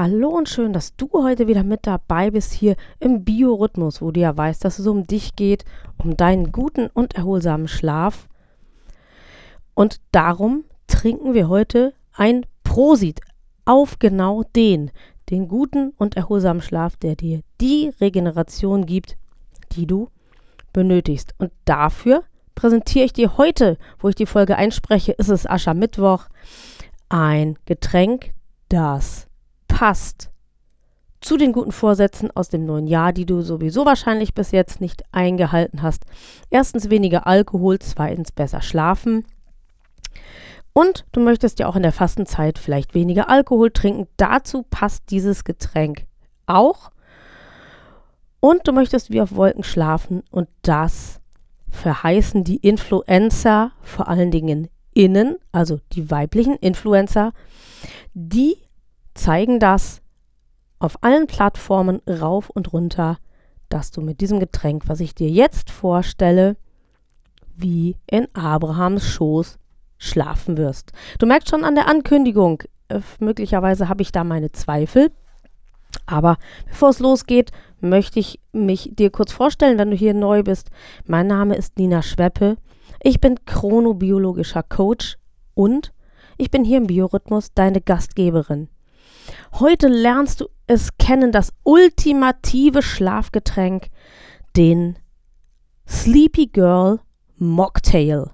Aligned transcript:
Hallo 0.00 0.28
und 0.28 0.48
schön, 0.48 0.72
dass 0.72 0.94
du 0.94 1.10
heute 1.12 1.48
wieder 1.48 1.64
mit 1.64 1.84
dabei 1.84 2.30
bist 2.30 2.52
hier 2.52 2.76
im 3.00 3.24
Biorhythmus, 3.24 4.00
wo 4.00 4.12
du 4.12 4.20
ja 4.20 4.36
weißt, 4.36 4.64
dass 4.64 4.78
es 4.78 4.86
um 4.86 5.08
dich 5.08 5.34
geht, 5.34 5.64
um 5.96 6.16
deinen 6.16 6.52
guten 6.52 6.86
und 6.86 7.16
erholsamen 7.16 7.66
Schlaf. 7.66 8.28
Und 9.74 10.00
darum 10.12 10.62
trinken 10.86 11.34
wir 11.34 11.48
heute 11.48 11.94
ein 12.12 12.46
Prosit 12.62 13.22
auf 13.64 13.98
genau 13.98 14.44
den, 14.54 14.92
den 15.30 15.48
guten 15.48 15.90
und 15.98 16.16
erholsamen 16.16 16.62
Schlaf, 16.62 16.94
der 16.94 17.16
dir 17.16 17.40
die 17.60 17.90
Regeneration 18.00 18.86
gibt, 18.86 19.16
die 19.72 19.88
du 19.88 20.10
benötigst. 20.72 21.34
Und 21.38 21.50
dafür 21.64 22.22
präsentiere 22.54 23.06
ich 23.06 23.14
dir 23.14 23.36
heute, 23.36 23.78
wo 23.98 24.08
ich 24.08 24.14
die 24.14 24.26
Folge 24.26 24.54
einspreche, 24.54 25.10
ist 25.10 25.28
es 25.28 25.44
Aschermittwoch, 25.44 26.26
ein 27.08 27.58
Getränk, 27.64 28.32
das 28.68 29.27
passt 29.78 30.32
zu 31.20 31.36
den 31.36 31.52
guten 31.52 31.70
Vorsätzen 31.70 32.32
aus 32.34 32.48
dem 32.48 32.66
neuen 32.66 32.88
Jahr, 32.88 33.12
die 33.12 33.26
du 33.26 33.42
sowieso 33.42 33.86
wahrscheinlich 33.86 34.34
bis 34.34 34.50
jetzt 34.50 34.80
nicht 34.80 35.04
eingehalten 35.12 35.82
hast. 35.82 36.04
Erstens 36.50 36.90
weniger 36.90 37.28
Alkohol, 37.28 37.78
zweitens 37.78 38.32
besser 38.32 38.60
schlafen. 38.60 39.24
Und 40.72 41.06
du 41.12 41.20
möchtest 41.20 41.60
ja 41.60 41.68
auch 41.68 41.76
in 41.76 41.84
der 41.84 41.92
Fastenzeit 41.92 42.58
vielleicht 42.58 42.94
weniger 42.94 43.30
Alkohol 43.30 43.70
trinken. 43.70 44.08
Dazu 44.16 44.64
passt 44.68 45.04
dieses 45.10 45.44
Getränk 45.44 46.06
auch. 46.46 46.90
Und 48.40 48.66
du 48.66 48.72
möchtest 48.72 49.12
wie 49.12 49.20
auf 49.20 49.36
Wolken 49.36 49.62
schlafen 49.62 50.24
und 50.32 50.48
das 50.62 51.20
verheißen 51.70 52.42
die 52.42 52.56
Influencer, 52.56 53.70
vor 53.82 54.08
allen 54.08 54.32
Dingen 54.32 54.66
innen, 54.92 55.36
also 55.52 55.78
die 55.92 56.10
weiblichen 56.10 56.56
Influencer, 56.56 57.32
die 58.12 58.56
zeigen 59.18 59.58
das 59.58 60.00
auf 60.78 61.02
allen 61.02 61.26
Plattformen 61.26 62.00
rauf 62.08 62.50
und 62.50 62.72
runter, 62.72 63.18
dass 63.68 63.90
du 63.90 64.00
mit 64.00 64.20
diesem 64.20 64.40
Getränk, 64.40 64.84
was 64.86 65.00
ich 65.00 65.14
dir 65.14 65.28
jetzt 65.28 65.70
vorstelle, 65.70 66.56
wie 67.56 67.96
in 68.06 68.28
Abrahams 68.34 69.04
Schoß 69.04 69.58
schlafen 69.98 70.56
wirst. 70.56 70.92
Du 71.18 71.26
merkst 71.26 71.50
schon 71.50 71.64
an 71.64 71.74
der 71.74 71.88
Ankündigung, 71.88 72.62
äh, 72.88 73.00
möglicherweise 73.18 73.88
habe 73.88 74.02
ich 74.02 74.12
da 74.12 74.22
meine 74.22 74.52
Zweifel. 74.52 75.10
Aber 76.06 76.36
bevor 76.66 76.90
es 76.90 77.00
losgeht, 77.00 77.50
möchte 77.80 78.20
ich 78.20 78.40
mich 78.52 78.90
dir 78.94 79.10
kurz 79.10 79.32
vorstellen, 79.32 79.78
wenn 79.78 79.90
du 79.90 79.96
hier 79.96 80.14
neu 80.14 80.42
bist. 80.42 80.70
Mein 81.06 81.26
Name 81.26 81.56
ist 81.56 81.78
Nina 81.78 82.02
Schweppe. 82.02 82.56
Ich 83.02 83.20
bin 83.20 83.44
chronobiologischer 83.44 84.62
Coach 84.62 85.18
und 85.54 85.92
ich 86.36 86.50
bin 86.50 86.64
hier 86.64 86.78
im 86.78 86.86
Biorhythmus 86.86 87.52
deine 87.54 87.80
Gastgeberin. 87.80 88.68
Heute 89.52 89.88
lernst 89.88 90.40
du 90.40 90.48
es 90.66 90.96
kennen, 90.98 91.32
das 91.32 91.52
ultimative 91.64 92.82
Schlafgetränk, 92.82 93.88
den 94.56 94.98
Sleepy 95.86 96.46
Girl 96.46 97.00
Mocktail. 97.36 98.30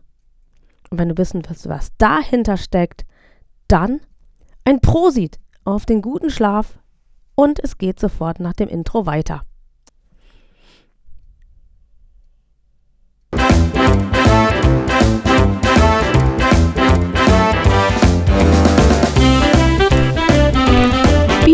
Und 0.90 0.98
wenn 0.98 1.08
du 1.08 1.18
wissen 1.18 1.42
willst, 1.46 1.68
was 1.68 1.92
dahinter 1.98 2.56
steckt, 2.56 3.04
dann 3.68 4.00
ein 4.64 4.80
Prosit 4.80 5.38
auf 5.64 5.86
den 5.86 6.02
guten 6.02 6.30
Schlaf 6.30 6.78
und 7.34 7.62
es 7.62 7.78
geht 7.78 8.00
sofort 8.00 8.40
nach 8.40 8.52
dem 8.52 8.68
Intro 8.68 9.06
weiter. 9.06 9.42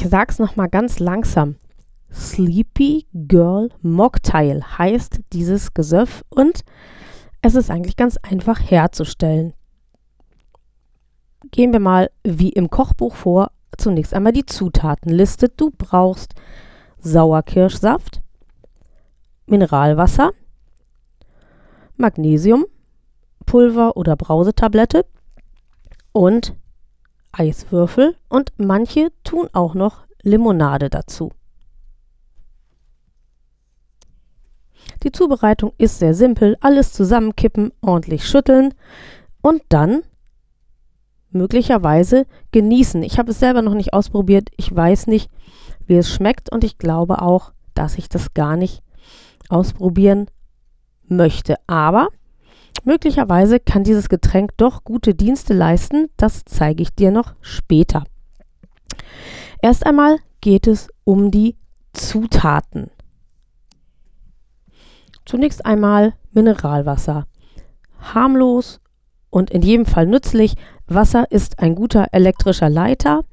Ich 0.00 0.08
sag's 0.08 0.38
noch 0.38 0.56
mal 0.56 0.68
ganz 0.68 0.98
langsam. 0.98 1.56
Sleepy 2.10 3.06
Girl 3.12 3.68
Mocktail 3.82 4.62
heißt 4.78 5.20
dieses 5.34 5.74
Gesöff 5.74 6.24
und 6.30 6.64
es 7.42 7.54
ist 7.54 7.70
eigentlich 7.70 7.96
ganz 7.98 8.16
einfach 8.16 8.58
herzustellen. 8.58 9.52
Gehen 11.50 11.74
wir 11.74 11.80
mal 11.80 12.10
wie 12.24 12.48
im 12.48 12.70
Kochbuch 12.70 13.14
vor. 13.14 13.50
Zunächst 13.76 14.14
einmal 14.14 14.32
die 14.32 14.46
Zutatenliste. 14.46 15.50
Du 15.50 15.70
brauchst 15.70 16.32
Sauerkirschsaft, 17.00 18.22
Mineralwasser, 19.44 20.30
Magnesium, 21.98 22.64
Pulver 23.44 23.98
oder 23.98 24.16
Brausetablette 24.16 25.04
und 26.12 26.56
Eiswürfel 27.32 28.16
und 28.28 28.52
manche 28.58 29.12
tun 29.24 29.48
auch 29.52 29.74
noch 29.74 30.04
Limonade 30.22 30.90
dazu. 30.90 31.32
Die 35.02 35.12
Zubereitung 35.12 35.72
ist 35.78 35.98
sehr 35.98 36.14
simpel. 36.14 36.56
Alles 36.60 36.92
zusammenkippen, 36.92 37.72
ordentlich 37.80 38.28
schütteln 38.28 38.74
und 39.40 39.62
dann 39.68 40.02
möglicherweise 41.30 42.26
genießen. 42.52 43.02
Ich 43.02 43.18
habe 43.18 43.30
es 43.30 43.38
selber 43.38 43.62
noch 43.62 43.74
nicht 43.74 43.94
ausprobiert. 43.94 44.50
Ich 44.56 44.74
weiß 44.74 45.06
nicht, 45.06 45.30
wie 45.86 45.96
es 45.96 46.10
schmeckt 46.10 46.52
und 46.52 46.64
ich 46.64 46.76
glaube 46.78 47.22
auch, 47.22 47.52
dass 47.74 47.96
ich 47.98 48.08
das 48.08 48.34
gar 48.34 48.56
nicht 48.56 48.82
ausprobieren 49.48 50.26
möchte. 51.06 51.56
Aber 51.66 52.08
Möglicherweise 52.84 53.60
kann 53.60 53.84
dieses 53.84 54.08
Getränk 54.08 54.56
doch 54.56 54.84
gute 54.84 55.14
Dienste 55.14 55.54
leisten, 55.54 56.08
das 56.16 56.42
zeige 56.44 56.82
ich 56.82 56.94
dir 56.94 57.10
noch 57.10 57.34
später. 57.40 58.04
Erst 59.62 59.86
einmal 59.86 60.18
geht 60.40 60.66
es 60.66 60.88
um 61.04 61.30
die 61.30 61.56
Zutaten. 61.92 62.90
Zunächst 65.26 65.66
einmal 65.66 66.14
Mineralwasser. 66.32 67.26
Harmlos 67.98 68.80
und 69.28 69.50
in 69.50 69.62
jedem 69.62 69.86
Fall 69.86 70.06
nützlich. 70.06 70.54
Wasser 70.86 71.30
ist 71.30 71.58
ein 71.58 71.74
guter 71.74 72.08
elektrischer 72.12 72.70
Leiter 72.70 73.24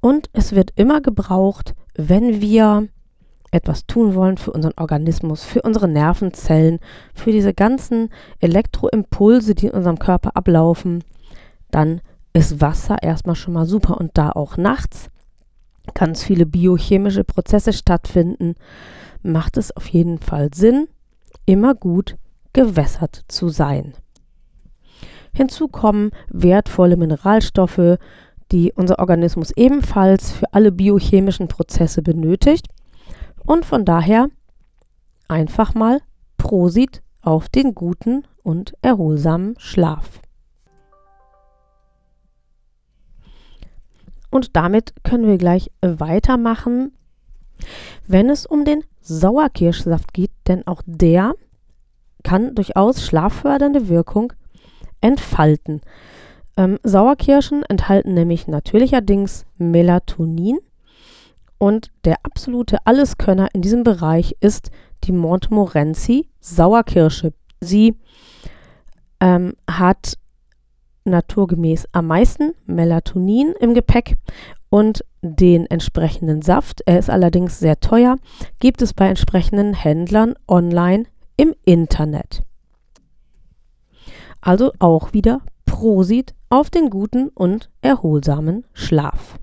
und 0.00 0.30
es 0.32 0.54
wird 0.54 0.70
immer 0.76 1.00
gebraucht, 1.00 1.74
wenn 1.94 2.40
wir 2.40 2.88
etwas 3.54 3.86
tun 3.86 4.14
wollen 4.14 4.36
für 4.36 4.50
unseren 4.50 4.74
Organismus, 4.76 5.44
für 5.44 5.62
unsere 5.62 5.88
Nervenzellen, 5.88 6.80
für 7.14 7.32
diese 7.32 7.54
ganzen 7.54 8.10
Elektroimpulse, 8.40 9.54
die 9.54 9.66
in 9.66 9.72
unserem 9.72 9.98
Körper 9.98 10.36
ablaufen, 10.36 11.04
dann 11.70 12.00
ist 12.32 12.60
Wasser 12.60 13.02
erstmal 13.02 13.36
schon 13.36 13.54
mal 13.54 13.66
super 13.66 13.98
und 13.98 14.10
da 14.14 14.30
auch 14.30 14.56
nachts 14.56 15.08
ganz 15.94 16.24
viele 16.24 16.46
biochemische 16.46 17.24
Prozesse 17.24 17.72
stattfinden, 17.72 18.54
macht 19.22 19.56
es 19.56 19.76
auf 19.76 19.86
jeden 19.88 20.18
Fall 20.18 20.50
Sinn, 20.52 20.88
immer 21.46 21.74
gut 21.74 22.16
gewässert 22.52 23.22
zu 23.28 23.48
sein. 23.48 23.94
Hinzu 25.32 25.68
kommen 25.68 26.10
wertvolle 26.28 26.96
Mineralstoffe, 26.96 27.98
die 28.50 28.72
unser 28.72 28.98
Organismus 28.98 29.50
ebenfalls 29.56 30.32
für 30.32 30.52
alle 30.52 30.72
biochemischen 30.72 31.48
Prozesse 31.48 32.02
benötigt 32.02 32.68
und 33.46 33.64
von 33.64 33.84
daher 33.84 34.28
einfach 35.28 35.74
mal 35.74 36.00
Prosit 36.36 37.02
auf 37.22 37.48
den 37.48 37.74
guten 37.74 38.26
und 38.42 38.74
erholsamen 38.82 39.54
Schlaf. 39.58 40.20
Und 44.30 44.56
damit 44.56 44.94
können 45.04 45.26
wir 45.26 45.38
gleich 45.38 45.70
weitermachen, 45.80 46.92
wenn 48.06 48.28
es 48.28 48.46
um 48.46 48.64
den 48.64 48.82
Sauerkirschsaft 49.00 50.12
geht, 50.12 50.32
denn 50.48 50.66
auch 50.66 50.82
der 50.86 51.34
kann 52.24 52.54
durchaus 52.54 53.06
schlaffördernde 53.06 53.88
Wirkung 53.88 54.32
entfalten. 55.00 55.82
Ähm, 56.56 56.78
Sauerkirschen 56.82 57.62
enthalten 57.64 58.14
nämlich 58.14 58.48
natürlicherdings 58.48 59.46
Melatonin 59.56 60.58
und 61.64 61.90
der 62.04 62.18
absolute 62.24 62.76
Alleskönner 62.84 63.48
in 63.54 63.62
diesem 63.62 63.84
Bereich 63.84 64.36
ist 64.40 64.70
die 65.04 65.12
Montmorency 65.12 66.28
Sauerkirsche. 66.38 67.32
Sie 67.58 67.96
ähm, 69.18 69.54
hat 69.66 70.18
naturgemäß 71.06 71.88
am 71.92 72.08
meisten 72.08 72.52
Melatonin 72.66 73.54
im 73.58 73.72
Gepäck 73.72 74.16
und 74.68 75.06
den 75.22 75.64
entsprechenden 75.64 76.42
Saft. 76.42 76.82
Er 76.84 76.98
ist 76.98 77.08
allerdings 77.08 77.58
sehr 77.58 77.80
teuer, 77.80 78.18
gibt 78.58 78.82
es 78.82 78.92
bei 78.92 79.08
entsprechenden 79.08 79.72
Händlern 79.72 80.34
online 80.46 81.04
im 81.38 81.54
Internet. 81.64 82.42
Also 84.42 84.72
auch 84.80 85.14
wieder 85.14 85.40
Prosit 85.64 86.34
auf 86.50 86.68
den 86.68 86.90
guten 86.90 87.28
und 87.28 87.70
erholsamen 87.80 88.66
Schlaf. 88.74 89.38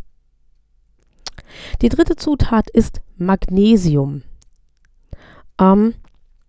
Die 1.81 1.89
dritte 1.89 2.15
Zutat 2.15 2.69
ist 2.69 3.01
Magnesium. 3.17 4.23
Ähm, 5.59 5.93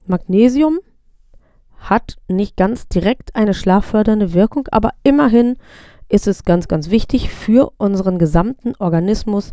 Magnesium 0.07 0.79
hat 1.79 2.17
nicht 2.29 2.57
ganz 2.57 2.89
direkt 2.89 3.35
eine 3.35 3.55
schlaffördernde 3.55 4.33
Wirkung, 4.35 4.69
aber 4.71 4.91
immerhin 5.03 5.57
ist 6.09 6.27
es 6.27 6.45
ganz, 6.45 6.69
ganz 6.69 6.91
wichtig 6.91 7.31
für 7.31 7.73
unseren 7.79 8.19
gesamten 8.19 8.75
Organismus. 8.77 9.53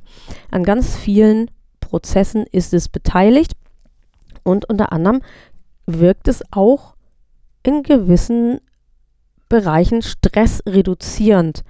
An 0.51 0.63
ganz 0.63 0.95
vielen 0.95 1.49
Prozessen 1.79 2.45
ist 2.51 2.73
es 2.73 2.89
beteiligt 2.89 3.53
und 4.43 4.69
unter 4.69 4.91
anderem 4.91 5.21
wirkt 5.85 6.27
es 6.27 6.43
auch 6.51 6.95
in 7.63 7.83
gewissen 7.83 8.59
Bereichen 9.47 10.01
stressreduzierend. 10.01 11.63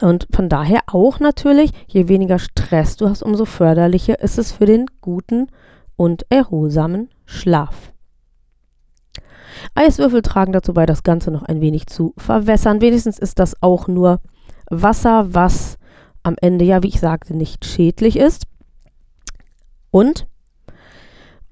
Und 0.00 0.28
von 0.30 0.48
daher 0.48 0.80
auch 0.86 1.20
natürlich, 1.20 1.72
je 1.86 2.08
weniger 2.08 2.38
Stress 2.38 2.96
du 2.96 3.08
hast, 3.08 3.22
umso 3.22 3.44
förderlicher 3.44 4.20
ist 4.20 4.38
es 4.38 4.52
für 4.52 4.66
den 4.66 4.86
guten 5.00 5.48
und 5.96 6.24
erholsamen 6.30 7.10
Schlaf. 7.26 7.92
Eiswürfel 9.74 10.22
tragen 10.22 10.52
dazu 10.52 10.74
bei, 10.74 10.86
das 10.86 11.02
Ganze 11.02 11.30
noch 11.30 11.42
ein 11.42 11.60
wenig 11.60 11.86
zu 11.86 12.14
verwässern. 12.16 12.80
Wenigstens 12.80 13.18
ist 13.18 13.38
das 13.38 13.62
auch 13.62 13.88
nur 13.88 14.20
Wasser, 14.70 15.34
was 15.34 15.78
am 16.22 16.36
Ende 16.40 16.64
ja, 16.64 16.82
wie 16.82 16.88
ich 16.88 17.00
sagte, 17.00 17.36
nicht 17.36 17.64
schädlich 17.64 18.16
ist. 18.16 18.46
Und 19.90 20.26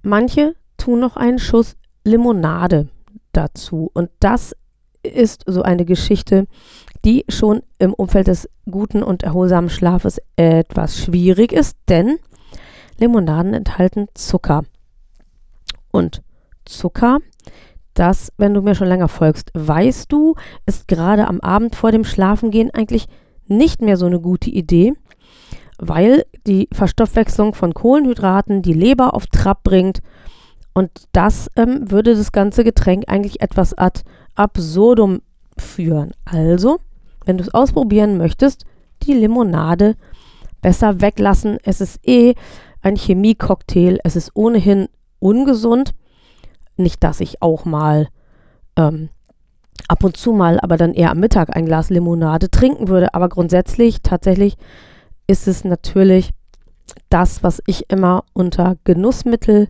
manche 0.02 0.54
tun 0.76 1.00
noch 1.00 1.16
einen 1.16 1.38
Schuss 1.38 1.76
Limonade 2.04 2.88
dazu. 3.32 3.90
Und 3.92 4.10
das 4.20 4.56
ist 5.02 5.44
so 5.46 5.62
eine 5.62 5.84
Geschichte, 5.84 6.46
die 7.05 7.25
schon 7.29 7.62
im 7.79 7.94
Umfeld 7.94 8.26
des 8.26 8.49
guten 8.70 9.02
und 9.02 9.23
erholsamen 9.23 9.70
Schlafes 9.70 10.20
etwas 10.37 10.99
schwierig 10.99 11.52
ist, 11.52 11.76
denn 11.88 12.19
Limonaden 12.99 13.55
enthalten 13.55 14.08
Zucker. 14.14 14.64
Und 15.91 16.23
Zucker 16.64 17.19
dass, 17.94 18.32
wenn 18.37 18.55
du 18.55 18.62
mir 18.62 18.75
schon 18.75 18.88
länger 18.88 19.08
folgst, 19.08 19.50
weißt 19.55 20.11
du, 20.11 20.35
ist 20.67 20.88
gerade 20.88 21.26
am 21.29 21.41
Abend 21.41 21.75
vor 21.75 21.93
dem 21.93 22.05
Schlafengehen 22.05 22.70
eigentlich 22.70 23.06
nicht 23.47 23.82
mehr 23.82 23.97
so 23.97 24.06
eine 24.06 24.20
gute 24.20 24.50
Idee, 24.50 24.94
weil 25.79 26.25
die 26.47 26.69
Verstoffwechslung 26.73 27.55
von 27.55 27.75
Kohlenhydraten 27.75 28.62
die 28.62 28.73
Leber 28.73 29.14
auf 29.14 29.26
Trab 29.26 29.64
bringt 29.64 30.00
und 30.73 30.91
das 31.12 31.50
ähm, 31.56 31.91
würde 31.91 32.14
das 32.14 32.32
ganze 32.32 32.62
Getränk 32.64 33.05
eigentlich 33.08 33.41
etwas 33.41 33.76
ad 33.76 34.02
absurdum 34.35 35.20
führen. 35.58 36.12
Also, 36.25 36.79
wenn 37.25 37.38
du 37.38 37.44
es 37.44 37.55
ausprobieren 37.55 38.19
möchtest, 38.19 38.64
die 39.02 39.14
Limonade 39.14 39.96
besser 40.61 41.00
weglassen. 41.00 41.58
Es 41.64 41.81
ist 41.81 42.06
eh 42.06 42.34
ein 42.82 42.96
Chemiecocktail, 42.96 43.99
es 44.05 44.17
ist 44.17 44.31
ohnehin 44.34 44.88
ungesund 45.19 45.94
nicht, 46.76 47.05
dass 47.05 47.20
ich 47.20 47.43
auch 47.43 47.64
mal 47.64 48.08
ähm, 48.76 49.11
ab 49.88 50.02
und 50.02 50.17
zu 50.17 50.32
mal, 50.32 50.58
aber 50.61 50.76
dann 50.76 50.94
eher 50.94 51.11
am 51.11 51.20
Mittag 51.20 51.55
ein 51.55 51.67
Glas 51.67 51.90
Limonade 51.90 52.50
trinken 52.50 52.88
würde. 52.88 53.14
Aber 53.14 53.28
grundsätzlich 53.28 54.02
tatsächlich 54.02 54.56
ist 55.26 55.46
es 55.46 55.64
natürlich 55.64 56.31
das, 57.08 57.43
was 57.43 57.62
ich 57.66 57.90
immer 57.90 58.25
unter 58.32 58.76
Genussmittel 58.84 59.69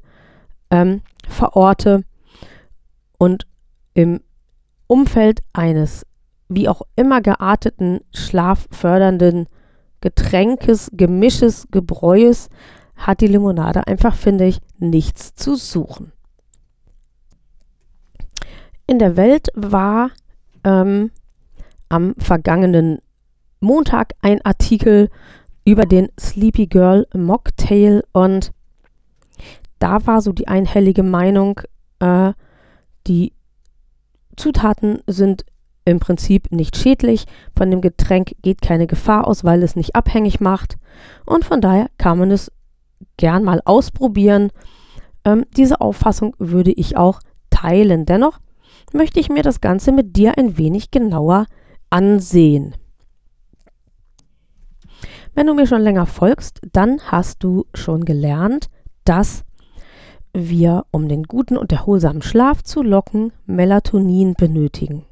ähm, 0.71 1.03
verorte 1.29 2.05
und 3.19 3.47
im 3.95 4.21
Umfeld 4.87 5.41
eines 5.53 6.07
wie 6.51 6.69
auch 6.69 6.83
immer 6.97 7.23
gearteten 7.23 8.01
schlaffördernden 8.13 9.47
Getränkes, 10.01 10.91
Gemisches, 10.93 11.69
Gebräues 11.71 12.49
hat 12.97 13.21
die 13.21 13.29
Limonade 13.29 13.87
einfach, 13.87 14.15
finde 14.15 14.47
ich, 14.47 14.59
nichts 14.79 15.35
zu 15.35 15.55
suchen. 15.55 16.13
In 18.87 18.99
der 18.99 19.17
Welt 19.17 19.49
war 19.55 20.11
ähm, 20.65 21.11
am 21.89 22.15
vergangenen 22.19 22.99
Montag 23.61 24.15
ein 24.21 24.45
Artikel 24.45 25.09
über 25.65 25.87
den 25.87 26.09
Sleepy 26.19 26.67
Girl 26.67 27.07
Mocktail 27.15 28.03
und 28.13 28.53
da 29.79 30.05
war 30.07 30.21
so 30.21 30.33
die 30.33 30.49
einhellige 30.49 31.05
Meinung, 31.05 31.61
äh, 32.01 32.33
die 33.07 33.33
Zutaten 34.37 35.03
sind 35.07 35.45
im 35.91 36.01
Prinzip 36.01 36.51
nicht 36.53 36.77
schädlich, 36.77 37.27
von 37.57 37.71
dem 37.71 37.81
Getränk 37.81 38.35
geht 38.43 38.63
keine 38.63 38.87
Gefahr 38.87 39.27
aus, 39.27 39.45
weil 39.45 39.63
es 39.63 39.77
nicht 39.77 39.95
abhängig 39.95 40.41
macht 40.41 40.79
und 41.27 41.45
von 41.45 41.61
daher 41.61 41.89
kann 41.99 42.19
man 42.19 42.31
es 42.31 42.51
gern 43.17 43.45
mal 43.45 43.61
ausprobieren. 43.65 44.51
Ähm, 45.25 45.45
diese 45.57 45.81
Auffassung 45.81 46.35
würde 46.39 46.73
ich 46.73 46.97
auch 46.97 47.21
teilen. 47.51 48.07
Dennoch 48.07 48.39
möchte 48.93 49.21
ich 49.21 49.29
mir 49.29 49.43
das 49.43 49.61
Ganze 49.61 49.93
mit 49.93 50.17
dir 50.17 50.39
ein 50.39 50.59
wenig 50.59 50.91
genauer 50.91 51.47
ansehen. 51.91 52.75
Wenn 55.35 55.47
du 55.47 55.55
mir 55.55 55.67
schon 55.67 55.83
länger 55.83 56.07
folgst, 56.07 56.61
dann 56.73 57.01
hast 57.07 57.43
du 57.43 57.67
schon 57.75 58.05
gelernt, 58.05 58.69
dass 59.05 59.45
wir, 60.33 60.85
um 60.91 61.09
den 61.09 61.25
guten 61.25 61.57
und 61.57 61.73
erholsamen 61.73 62.23
Schlaf 62.23 62.63
zu 62.63 62.83
locken, 62.83 63.33
Melatonin 63.47 64.35
benötigen. 64.35 65.05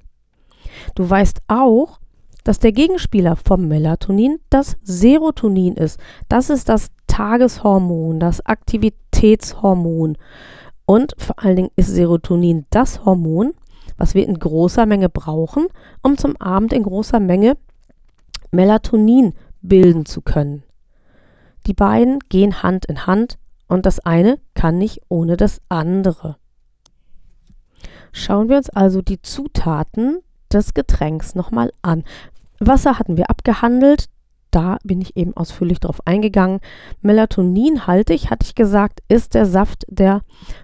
Du 0.94 1.08
weißt 1.08 1.40
auch, 1.48 2.00
dass 2.44 2.58
der 2.58 2.72
Gegenspieler 2.72 3.36
vom 3.36 3.68
Melatonin 3.68 4.38
das 4.50 4.76
Serotonin 4.82 5.74
ist. 5.74 6.00
Das 6.28 6.50
ist 6.50 6.68
das 6.68 6.90
Tageshormon, 7.06 8.20
das 8.20 8.44
Aktivitätshormon. 8.46 10.16
Und 10.86 11.14
vor 11.18 11.38
allen 11.38 11.56
Dingen 11.56 11.70
ist 11.76 11.88
Serotonin 11.88 12.64
das 12.70 13.04
Hormon, 13.04 13.52
was 13.98 14.14
wir 14.14 14.26
in 14.26 14.38
großer 14.38 14.86
Menge 14.86 15.08
brauchen, 15.08 15.66
um 16.02 16.16
zum 16.16 16.36
Abend 16.38 16.72
in 16.72 16.84
großer 16.84 17.20
Menge 17.20 17.56
Melatonin 18.50 19.34
bilden 19.60 20.06
zu 20.06 20.22
können. 20.22 20.62
Die 21.66 21.74
beiden 21.74 22.20
gehen 22.30 22.62
Hand 22.62 22.86
in 22.86 23.06
Hand 23.06 23.36
und 23.66 23.84
das 23.84 24.00
eine 24.00 24.38
kann 24.54 24.78
nicht 24.78 25.02
ohne 25.08 25.36
das 25.36 25.60
andere. 25.68 26.36
Schauen 28.12 28.48
wir 28.48 28.56
uns 28.56 28.70
also 28.70 29.02
die 29.02 29.20
Zutaten 29.20 30.20
des 30.52 30.74
Getränks 30.74 31.34
nochmal 31.34 31.72
an. 31.82 32.04
Wasser 32.60 32.98
hatten 32.98 33.16
wir 33.16 33.30
abgehandelt, 33.30 34.08
da 34.50 34.78
bin 34.82 35.00
ich 35.00 35.16
eben 35.16 35.36
ausführlich 35.36 35.80
drauf 35.80 36.00
eingegangen. 36.06 36.60
Melatoninhaltig, 37.02 38.30
hatte 38.30 38.46
ich 38.46 38.54
gesagt, 38.54 39.00
ist 39.08 39.34
der 39.34 39.46
Saft 39.46 39.84
der 39.88 40.22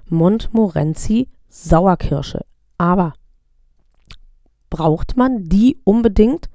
Montmorency 0.09 1.29
Sauerkirsche. 1.49 2.45
Aber 2.79 3.15
Braucht 4.75 5.17
man 5.17 5.45
die 5.45 5.79
unbedingt? 5.85 6.51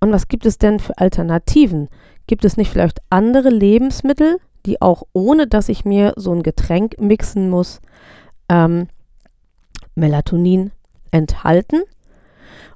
Und 0.00 0.10
was 0.10 0.28
gibt 0.28 0.46
es 0.46 0.56
denn 0.56 0.80
für 0.80 0.96
Alternativen? 0.96 1.90
Gibt 2.26 2.46
es 2.46 2.56
nicht 2.56 2.70
vielleicht 2.70 3.00
andere 3.10 3.50
Lebensmittel, 3.50 4.38
die 4.64 4.80
auch 4.80 5.02
ohne 5.12 5.46
dass 5.46 5.68
ich 5.68 5.84
mir 5.84 6.14
so 6.16 6.32
ein 6.32 6.42
Getränk 6.42 6.98
mixen 6.98 7.50
muss, 7.50 7.82
ähm, 8.48 8.88
Melatonin 9.96 10.70
enthalten? 11.10 11.82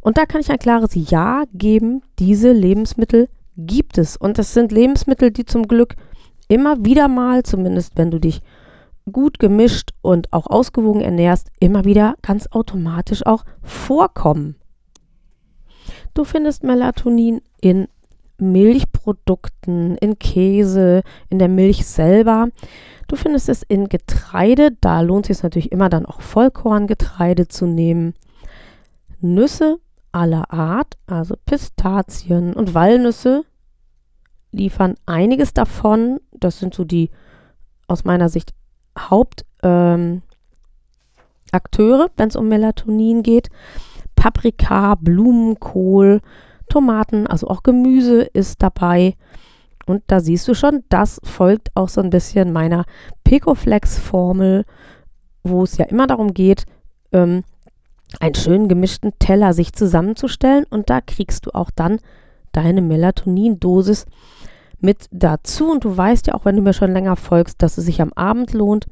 Und 0.02 0.18
da 0.18 0.26
kann 0.26 0.40
ich 0.40 0.50
ein 0.50 0.58
klares 0.58 0.90
Ja 0.94 1.44
geben. 1.54 2.02
Diese 2.18 2.52
Lebensmittel 2.52 3.28
gibt 3.56 3.96
es. 3.98 4.16
Und 4.16 4.36
das 4.36 4.52
sind 4.52 4.72
Lebensmittel, 4.72 5.30
die 5.30 5.44
zum 5.44 5.66
Glück 5.66 5.94
immer 6.48 6.84
wieder 6.84 7.08
mal, 7.08 7.44
zumindest 7.44 7.96
wenn 7.96 8.10
du 8.10 8.18
dich 8.18 8.42
gut 9.10 9.38
gemischt 9.38 9.90
und 10.02 10.32
auch 10.32 10.46
ausgewogen 10.46 11.00
ernährst, 11.00 11.48
immer 11.60 11.84
wieder 11.84 12.16
ganz 12.20 12.48
automatisch 12.50 13.24
auch 13.24 13.44
vorkommen. 13.62 14.56
Du 16.14 16.24
findest 16.24 16.62
Melatonin 16.62 17.40
in 17.60 17.88
Milchprodukten, 18.38 19.96
in 19.96 20.18
Käse, 20.18 21.02
in 21.30 21.38
der 21.38 21.48
Milch 21.48 21.86
selber. 21.86 22.48
Du 23.08 23.16
findest 23.16 23.48
es 23.48 23.62
in 23.62 23.88
Getreide, 23.88 24.72
da 24.80 25.00
lohnt 25.00 25.30
es 25.30 25.38
sich 25.38 25.42
natürlich 25.42 25.72
immer 25.72 25.88
dann 25.88 26.06
auch 26.06 26.20
Vollkorngetreide 26.20 27.48
zu 27.48 27.66
nehmen. 27.66 28.14
Nüsse 29.20 29.78
aller 30.12 30.52
Art, 30.52 30.96
also 31.06 31.34
Pistazien 31.44 32.54
und 32.54 32.74
Walnüsse, 32.74 33.44
liefern 34.52 34.94
einiges 35.06 35.54
davon. 35.54 36.20
Das 36.32 36.58
sind 36.58 36.74
so 36.74 36.84
die 36.84 37.10
aus 37.86 38.04
meiner 38.04 38.28
Sicht 38.28 38.54
Haupt 38.98 39.44
ähm, 39.62 40.22
wenn 42.16 42.28
es 42.28 42.36
um 42.36 42.48
Melatonin 42.48 43.22
geht. 43.22 43.48
Paprika, 44.16 44.94
Blumenkohl, 44.94 46.20
Tomaten, 46.68 47.26
also 47.26 47.48
auch 47.48 47.62
Gemüse 47.62 48.22
ist 48.22 48.62
dabei. 48.62 49.16
Und 49.86 50.02
da 50.06 50.20
siehst 50.20 50.46
du 50.48 50.54
schon, 50.54 50.84
das 50.88 51.20
folgt 51.24 51.70
auch 51.74 51.88
so 51.88 52.00
ein 52.00 52.10
bisschen 52.10 52.52
meiner 52.52 52.84
Picoflex-Formel, 53.24 54.64
wo 55.42 55.64
es 55.64 55.76
ja 55.76 55.86
immer 55.86 56.06
darum 56.06 56.32
geht, 56.34 56.64
ähm, 57.12 57.42
einen 58.20 58.34
schön 58.34 58.68
gemischten 58.68 59.12
Teller 59.18 59.52
sich 59.52 59.72
zusammenzustellen. 59.72 60.64
Und 60.68 60.90
da 60.90 61.00
kriegst 61.00 61.46
du 61.46 61.50
auch 61.54 61.70
dann 61.70 61.98
deine 62.52 62.82
Melatonin-Dosis 62.82 64.06
mit 64.80 65.06
dazu. 65.10 65.70
Und 65.70 65.84
du 65.84 65.96
weißt 65.96 66.26
ja 66.26 66.34
auch, 66.34 66.44
wenn 66.44 66.56
du 66.56 66.62
mir 66.62 66.72
schon 66.72 66.92
länger 66.92 67.16
folgst, 67.16 67.62
dass 67.62 67.78
es 67.78 67.86
sich 67.86 68.02
am 68.02 68.12
Abend 68.14 68.52
lohnt, 68.52 68.86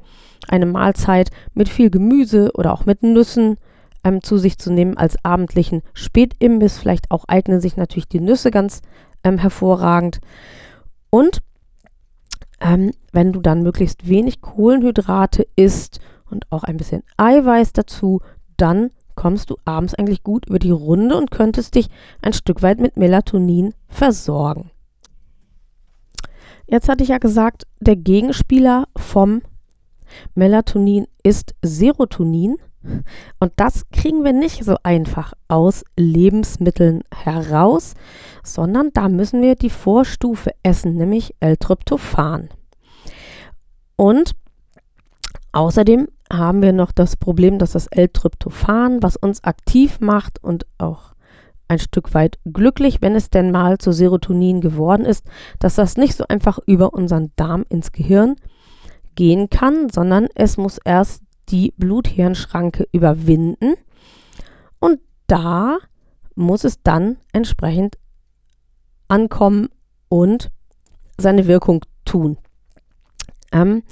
eine 0.47 0.65
Mahlzeit 0.65 1.29
mit 1.53 1.69
viel 1.69 1.89
Gemüse 1.89 2.51
oder 2.55 2.73
auch 2.73 2.85
mit 2.85 3.03
Nüssen 3.03 3.57
ähm, 4.03 4.23
zu 4.23 4.37
sich 4.37 4.57
zu 4.57 4.71
nehmen 4.71 4.97
als 4.97 5.23
abendlichen 5.23 5.83
Spätimbiss. 5.93 6.79
Vielleicht 6.79 7.11
auch 7.11 7.25
eignen 7.27 7.61
sich 7.61 7.77
natürlich 7.77 8.07
die 8.07 8.21
Nüsse 8.21 8.51
ganz 8.51 8.81
ähm, 9.23 9.37
hervorragend. 9.37 10.19
Und 11.09 11.41
ähm, 12.61 12.91
wenn 13.11 13.33
du 13.33 13.41
dann 13.41 13.63
möglichst 13.63 14.07
wenig 14.07 14.41
Kohlenhydrate 14.41 15.45
isst 15.55 15.99
und 16.29 16.45
auch 16.51 16.63
ein 16.63 16.77
bisschen 16.77 17.03
Eiweiß 17.17 17.73
dazu, 17.73 18.21
dann 18.57 18.91
kommst 19.21 19.51
du 19.51 19.57
abends 19.65 19.93
eigentlich 19.93 20.23
gut 20.23 20.47
über 20.47 20.57
die 20.57 20.71
Runde 20.71 21.15
und 21.15 21.29
könntest 21.29 21.75
dich 21.75 21.89
ein 22.23 22.33
Stück 22.33 22.63
weit 22.63 22.79
mit 22.79 22.97
Melatonin 22.97 23.75
versorgen. 23.87 24.71
Jetzt 26.65 26.89
hatte 26.89 27.03
ich 27.03 27.09
ja 27.09 27.19
gesagt, 27.19 27.67
der 27.79 27.97
Gegenspieler 27.97 28.87
vom 28.97 29.43
Melatonin 30.33 31.05
ist 31.21 31.53
Serotonin. 31.61 32.57
Und 33.39 33.51
das 33.57 33.87
kriegen 33.91 34.23
wir 34.23 34.33
nicht 34.33 34.63
so 34.63 34.75
einfach 34.81 35.33
aus 35.47 35.85
Lebensmitteln 35.95 37.03
heraus, 37.13 37.93
sondern 38.43 38.89
da 38.91 39.07
müssen 39.07 39.43
wir 39.43 39.53
die 39.53 39.69
Vorstufe 39.69 40.49
essen, 40.63 40.95
nämlich 40.95 41.35
L-Tryptophan. 41.41 42.49
Und 43.97 44.31
außerdem 45.51 46.07
haben 46.31 46.61
wir 46.61 46.73
noch 46.73 46.91
das 46.91 47.15
Problem, 47.15 47.59
dass 47.59 47.71
das 47.71 47.87
L-Tryptophan, 47.87 49.03
was 49.03 49.15
uns 49.15 49.43
aktiv 49.43 49.99
macht 49.99 50.43
und 50.43 50.65
auch 50.77 51.13
ein 51.67 51.79
Stück 51.79 52.13
weit 52.13 52.37
glücklich, 52.45 53.01
wenn 53.01 53.15
es 53.15 53.29
denn 53.29 53.51
mal 53.51 53.77
zu 53.77 53.91
Serotonin 53.91 54.61
geworden 54.61 55.05
ist, 55.05 55.25
dass 55.59 55.75
das 55.75 55.95
nicht 55.95 56.15
so 56.15 56.25
einfach 56.27 56.59
über 56.65 56.93
unseren 56.93 57.31
Darm 57.37 57.65
ins 57.69 57.91
Gehirn 57.91 58.35
gehen 59.15 59.49
kann, 59.49 59.89
sondern 59.89 60.27
es 60.35 60.57
muss 60.57 60.79
erst 60.83 61.23
die 61.49 61.73
Blut-Hirn-Schranke 61.77 62.87
überwinden 62.91 63.75
und 64.79 64.99
da 65.27 65.77
muss 66.35 66.63
es 66.63 66.81
dann 66.81 67.17
entsprechend 67.31 67.97
ankommen 69.07 69.69
und 70.09 70.51
seine 71.17 71.47
Wirkung 71.47 71.85
tun. 72.05 72.37
Ähm, 73.51 73.83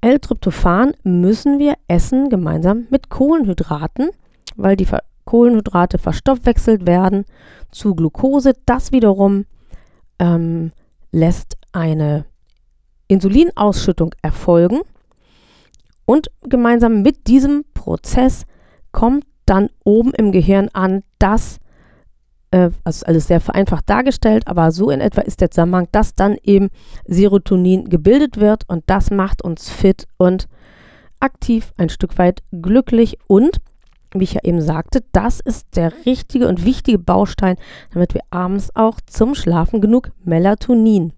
L-Tryptophan 0.00 0.94
müssen 1.02 1.58
wir 1.58 1.74
essen 1.88 2.30
gemeinsam 2.30 2.86
mit 2.90 3.10
Kohlenhydraten, 3.10 4.10
weil 4.56 4.76
die 4.76 4.86
Kohlenhydrate 5.24 5.98
verstoffwechselt 5.98 6.86
werden 6.86 7.24
zu 7.70 7.94
Glucose. 7.94 8.54
Das 8.66 8.92
wiederum 8.92 9.44
ähm, 10.18 10.72
lässt 11.12 11.56
eine 11.72 12.24
Insulinausschüttung 13.08 14.14
erfolgen 14.22 14.80
und 16.04 16.30
gemeinsam 16.42 17.02
mit 17.02 17.26
diesem 17.26 17.64
Prozess 17.74 18.44
kommt 18.92 19.24
dann 19.46 19.68
oben 19.84 20.12
im 20.14 20.32
Gehirn 20.32 20.68
an, 20.72 21.02
dass, 21.18 21.58
äh, 22.50 22.70
also 22.84 23.06
alles 23.06 23.26
sehr 23.26 23.40
vereinfacht 23.40 23.88
dargestellt, 23.88 24.46
aber 24.46 24.72
so 24.72 24.90
in 24.90 25.00
etwa 25.00 25.22
ist 25.22 25.40
der 25.40 25.50
Zusammenhang, 25.50 25.88
dass 25.92 26.14
dann 26.14 26.36
eben 26.42 26.70
Serotonin 27.06 27.88
gebildet 27.88 28.38
wird 28.38 28.68
und 28.68 28.84
das 28.86 29.10
macht 29.10 29.42
uns 29.42 29.70
fit 29.70 30.06
und 30.16 30.48
aktiv, 31.20 31.72
ein 31.76 31.88
Stück 31.88 32.18
weit 32.18 32.42
glücklich 32.50 33.18
und 33.26 33.60
wie 34.12 34.24
ich 34.24 34.34
ja 34.34 34.40
eben 34.42 34.60
sagte, 34.60 35.04
das 35.12 35.38
ist 35.38 35.76
der 35.76 35.92
richtige 36.04 36.48
und 36.48 36.64
wichtige 36.64 36.98
Baustein, 36.98 37.56
damit 37.92 38.14
wir 38.14 38.22
abends 38.30 38.74
auch 38.74 38.98
zum 39.06 39.36
Schlafen 39.36 39.80
genug 39.80 40.10
Melatonin. 40.24 41.12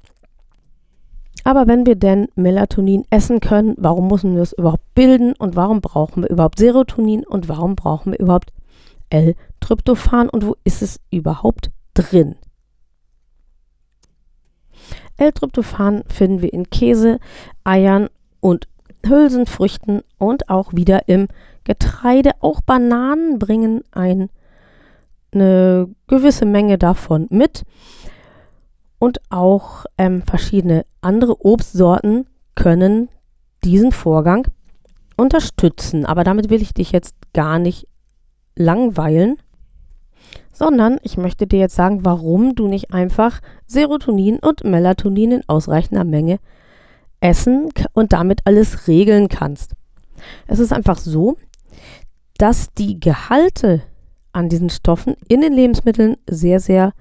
Aber 1.44 1.66
wenn 1.66 1.86
wir 1.86 1.96
denn 1.96 2.28
Melatonin 2.34 3.04
essen 3.10 3.40
können, 3.40 3.74
warum 3.78 4.08
müssen 4.08 4.34
wir 4.34 4.42
es 4.42 4.52
überhaupt 4.52 4.94
bilden 4.94 5.32
und 5.38 5.56
warum 5.56 5.80
brauchen 5.80 6.22
wir 6.22 6.30
überhaupt 6.30 6.58
Serotonin 6.58 7.24
und 7.24 7.48
warum 7.48 7.74
brauchen 7.74 8.12
wir 8.12 8.20
überhaupt 8.20 8.52
L-Tryptophan 9.12 10.28
und 10.28 10.46
wo 10.46 10.56
ist 10.64 10.82
es 10.82 11.00
überhaupt 11.10 11.70
drin? 11.94 12.36
L-Tryptophan 15.18 16.04
finden 16.08 16.40
wir 16.42 16.52
in 16.52 16.70
Käse, 16.70 17.18
Eiern 17.62 18.08
und 18.40 18.68
Hülsenfrüchten 19.06 20.02
und 20.18 20.48
auch 20.48 20.72
wieder 20.72 21.08
im 21.08 21.28
Getreide. 21.64 22.32
Auch 22.40 22.60
Bananen 22.62 23.38
bringen 23.38 23.82
ein, 23.90 24.30
eine 25.32 25.88
gewisse 26.06 26.46
Menge 26.46 26.78
davon 26.78 27.26
mit 27.30 27.64
und 28.98 29.20
auch 29.30 29.84
ähm, 29.98 30.22
verschiedene 30.22 30.86
andere 31.00 31.44
Obstsorten 31.44 32.26
können 32.54 33.08
diesen 33.64 33.92
Vorgang 33.92 34.46
unterstützen. 35.16 36.06
Aber 36.06 36.24
damit 36.24 36.50
will 36.50 36.62
ich 36.62 36.72
dich 36.72 36.92
jetzt 36.92 37.14
gar 37.34 37.58
nicht 37.58 37.86
langweilen, 38.56 39.36
sondern 40.52 40.98
ich 41.02 41.16
möchte 41.16 41.46
dir 41.46 41.58
jetzt 41.58 41.76
sagen, 41.76 42.04
warum 42.04 42.54
du 42.54 42.68
nicht 42.68 42.92
einfach 42.92 43.40
Serotonin 43.66 44.38
und 44.38 44.64
Melatonin 44.64 45.32
in 45.32 45.48
ausreichender 45.48 46.04
Menge 46.04 46.38
essen 47.20 47.70
und 47.92 48.12
damit 48.12 48.40
alles 48.44 48.88
regeln 48.88 49.28
kannst. 49.28 49.72
Es 50.46 50.58
ist 50.58 50.72
einfach 50.72 50.98
so, 50.98 51.36
dass 52.38 52.72
die 52.74 53.00
Gehalte 53.00 53.82
an 54.32 54.48
diesen 54.48 54.70
Stoffen 54.70 55.16
in 55.28 55.40
den 55.40 55.52
Lebensmitteln 55.52 56.16
sehr, 56.28 56.60
sehr 56.60 56.92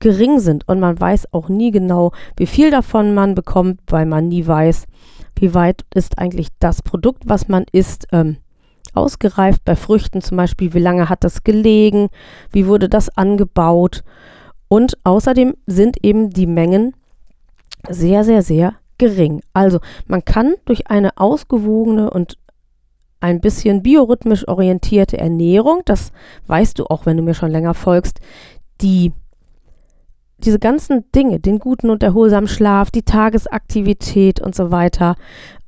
gering 0.00 0.40
sind 0.40 0.66
und 0.68 0.80
man 0.80 0.98
weiß 0.98 1.32
auch 1.32 1.48
nie 1.48 1.70
genau, 1.70 2.12
wie 2.36 2.46
viel 2.46 2.70
davon 2.70 3.14
man 3.14 3.34
bekommt, 3.34 3.80
weil 3.86 4.04
man 4.04 4.28
nie 4.28 4.46
weiß, 4.46 4.86
wie 5.36 5.54
weit 5.54 5.84
ist 5.94 6.18
eigentlich 6.18 6.48
das 6.58 6.82
Produkt, 6.82 7.22
was 7.26 7.48
man 7.48 7.64
isst, 7.72 8.08
ähm, 8.12 8.38
ausgereift. 8.94 9.64
Bei 9.64 9.76
Früchten 9.76 10.20
zum 10.20 10.36
Beispiel, 10.36 10.74
wie 10.74 10.78
lange 10.80 11.08
hat 11.08 11.24
das 11.24 11.44
gelegen, 11.44 12.08
wie 12.50 12.66
wurde 12.66 12.88
das 12.88 13.16
angebaut. 13.16 14.02
Und 14.68 14.96
außerdem 15.04 15.54
sind 15.66 16.04
eben 16.04 16.30
die 16.30 16.46
Mengen 16.46 16.94
sehr, 17.88 18.24
sehr, 18.24 18.42
sehr 18.42 18.74
gering. 18.98 19.42
Also 19.52 19.80
man 20.06 20.24
kann 20.24 20.54
durch 20.64 20.88
eine 20.88 21.16
ausgewogene 21.16 22.10
und 22.10 22.38
ein 23.20 23.40
bisschen 23.40 23.82
biorhythmisch 23.82 24.46
orientierte 24.48 25.16
Ernährung, 25.16 25.82
das 25.84 26.12
weißt 26.48 26.78
du 26.78 26.86
auch, 26.86 27.06
wenn 27.06 27.16
du 27.16 27.22
mir 27.22 27.34
schon 27.34 27.50
länger 27.50 27.74
folgst, 27.74 28.20
die 28.80 29.12
diese 30.38 30.58
ganzen 30.58 31.04
Dinge, 31.12 31.38
den 31.38 31.60
guten 31.60 31.88
und 31.90 32.02
erholsamen 32.02 32.48
Schlaf, 32.48 32.90
die 32.90 33.04
Tagesaktivität 33.04 34.40
und 34.40 34.56
so 34.56 34.72
weiter, 34.72 35.14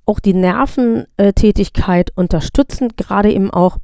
auch 0.07 0.21
die 0.21 0.35
Nerventätigkeit 0.35 2.13
unterstützen, 2.15 2.91
gerade 2.97 3.33
eben 3.33 3.51
auch 3.51 3.79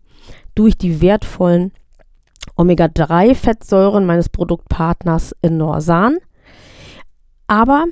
durch 0.55 0.77
die 0.77 1.01
wertvollen 1.01 1.73
Omega-3-Fettsäuren 2.57 4.05
meines 4.05 4.29
Produktpartners 4.29 5.35
in 5.43 5.57
Norsan. 5.57 6.19
Aber 7.47 7.85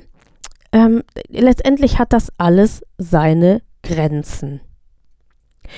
ähm, 0.71 1.03
letztendlich 1.27 1.99
hat 1.99 2.13
das 2.13 2.31
alles 2.37 2.83
seine 2.97 3.61
Grenzen. 3.83 4.61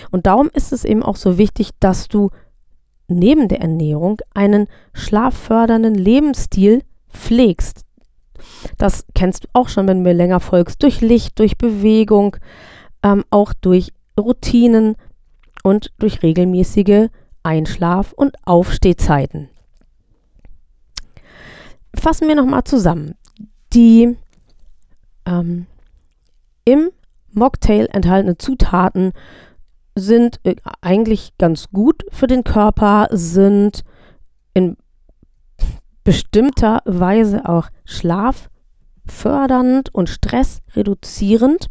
Und 0.10 0.25
darum 0.25 0.50
ist 0.53 0.72
es 0.72 0.86
eben 0.86 1.03
auch 1.03 1.15
so 1.15 1.38
wichtig, 1.38 1.72
dass 1.79 2.08
du 2.08 2.29
neben 3.08 3.48
der 3.48 3.62
Ernährung 3.62 4.22
einen 4.34 4.67
schlaffördernden 4.93 5.96
Lebensstil 5.96 6.84
pflegst. 7.10 7.86
Das 8.77 9.06
kennst 9.15 9.44
du 9.44 9.48
auch 9.53 9.70
schon, 9.70 9.88
wenn 9.88 9.98
du 9.98 10.10
mir 10.10 10.13
länger 10.13 10.39
folgst, 10.39 10.84
durch 10.84 11.01
Licht, 11.01 11.39
durch 11.39 11.58
Bewegung, 11.58 12.38
ähm, 13.03 13.24
auch 13.30 13.53
durch 13.53 13.94
Routinen 14.20 14.96
und 15.63 15.91
durch 16.00 16.24
regelmäßige 16.24 17.10
Einschlaf- 17.44 18.13
und 18.13 18.36
Aufstehzeiten. 18.46 19.50
Fassen 21.96 22.27
wir 22.27 22.36
nochmal 22.36 22.63
zusammen. 22.63 23.15
Die 23.74 24.18
ähm, 25.25 25.68
im 26.65 26.91
Mocktail 27.32 27.88
enthaltenen 27.91 28.38
Zutaten 28.39 29.13
sind 29.96 30.39
äh, 30.44 30.56
eigentlich 30.82 31.34
ganz 31.38 31.70
gut 31.72 32.03
für 32.12 32.27
den 32.27 32.44
Körper, 32.44 33.08
sind 33.12 33.84
in 34.53 34.77
bestimmter 36.03 36.82
Weise 36.86 37.48
auch 37.48 37.70
schlaffördernd 39.08 39.93
und 39.93 40.10
stressreduzierend. 40.10 41.70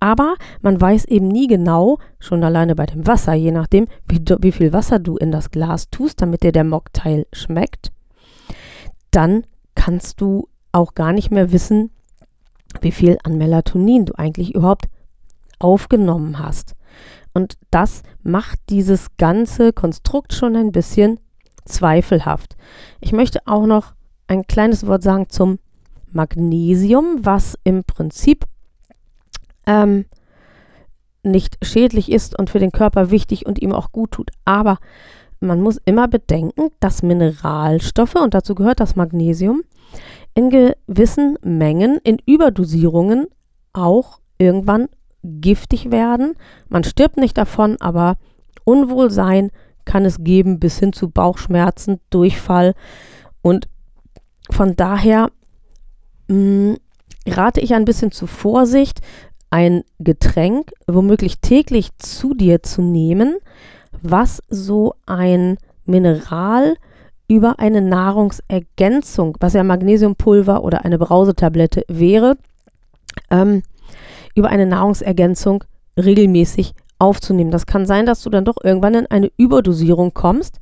Aber 0.00 0.36
man 0.60 0.80
weiß 0.80 1.06
eben 1.06 1.26
nie 1.26 1.48
genau, 1.48 1.98
schon 2.20 2.44
alleine 2.44 2.76
bei 2.76 2.86
dem 2.86 3.06
Wasser, 3.06 3.34
je 3.34 3.50
nachdem, 3.50 3.88
wie, 4.08 4.22
wie 4.40 4.52
viel 4.52 4.72
Wasser 4.72 5.00
du 5.00 5.16
in 5.16 5.32
das 5.32 5.50
Glas 5.50 5.90
tust, 5.90 6.22
damit 6.22 6.44
dir 6.44 6.52
der 6.52 6.64
Mocktail 6.64 7.26
schmeckt, 7.32 7.90
dann 9.10 9.44
kannst 9.74 10.20
du 10.20 10.48
auch 10.70 10.94
gar 10.94 11.12
nicht 11.12 11.30
mehr 11.32 11.50
wissen, 11.50 11.90
wie 12.80 12.92
viel 12.92 13.18
an 13.24 13.38
Melatonin 13.38 14.04
du 14.06 14.16
eigentlich 14.16 14.54
überhaupt 14.54 14.86
aufgenommen 15.58 16.38
hast. 16.38 16.76
Und 17.34 17.58
das 17.72 18.02
macht 18.22 18.60
dieses 18.68 19.16
ganze 19.16 19.72
Konstrukt 19.72 20.32
schon 20.32 20.54
ein 20.54 20.70
bisschen 20.70 21.18
zweifelhaft. 21.64 22.56
Ich 23.00 23.12
möchte 23.12 23.40
auch 23.46 23.66
noch 23.66 23.94
ein 24.28 24.46
kleines 24.46 24.86
Wort 24.86 25.02
sagen 25.02 25.28
zum 25.28 25.58
Magnesium, 26.12 27.18
was 27.22 27.58
im 27.64 27.84
Prinzip 27.84 28.44
ähm, 29.66 30.06
nicht 31.22 31.58
schädlich 31.62 32.10
ist 32.10 32.38
und 32.38 32.50
für 32.50 32.58
den 32.58 32.72
Körper 32.72 33.10
wichtig 33.10 33.46
und 33.46 33.60
ihm 33.60 33.72
auch 33.72 33.92
gut 33.92 34.12
tut. 34.12 34.30
Aber 34.44 34.78
man 35.40 35.60
muss 35.60 35.80
immer 35.84 36.08
bedenken, 36.08 36.70
dass 36.80 37.02
Mineralstoffe, 37.02 38.16
und 38.16 38.34
dazu 38.34 38.54
gehört 38.54 38.80
das 38.80 38.96
Magnesium, 38.96 39.62
in 40.34 40.50
gewissen 40.50 41.38
Mengen, 41.42 41.98
in 42.02 42.18
Überdosierungen 42.26 43.26
auch 43.72 44.20
irgendwann 44.38 44.88
giftig 45.22 45.90
werden. 45.90 46.34
Man 46.68 46.84
stirbt 46.84 47.16
nicht 47.16 47.36
davon, 47.36 47.76
aber 47.80 48.16
Unwohlsein 48.64 49.50
kann 49.84 50.04
es 50.04 50.22
geben 50.22 50.58
bis 50.60 50.78
hin 50.78 50.92
zu 50.92 51.10
Bauchschmerzen, 51.10 52.00
Durchfall. 52.10 52.74
Und 53.42 53.68
von 54.50 54.76
daher 54.76 55.30
mh, 56.28 56.34
mm, 56.34 56.76
rate 57.26 57.60
ich 57.60 57.74
ein 57.74 57.84
bisschen 57.84 58.10
zu 58.12 58.26
Vorsicht, 58.26 59.00
ein 59.50 59.82
Getränk 59.98 60.72
womöglich 60.86 61.40
täglich 61.40 61.90
zu 61.98 62.34
dir 62.34 62.62
zu 62.62 62.82
nehmen, 62.82 63.36
was 64.02 64.42
so 64.48 64.94
ein 65.06 65.58
Mineral 65.84 66.76
über 67.28 67.58
eine 67.58 67.82
Nahrungsergänzung, 67.82 69.36
was 69.40 69.52
ja 69.52 69.62
Magnesiumpulver 69.64 70.64
oder 70.64 70.84
eine 70.84 70.98
Brausetablette 70.98 71.82
wäre, 71.88 72.36
ähm, 73.30 73.62
über 74.34 74.48
eine 74.48 74.66
Nahrungsergänzung 74.66 75.64
regelmäßig 75.96 76.74
aufzunehmen. 76.98 77.50
Das 77.50 77.66
kann 77.66 77.86
sein, 77.86 78.06
dass 78.06 78.22
du 78.22 78.30
dann 78.30 78.44
doch 78.44 78.56
irgendwann 78.62 78.94
in 78.94 79.06
eine 79.06 79.30
Überdosierung 79.36 80.14
kommst. 80.14 80.58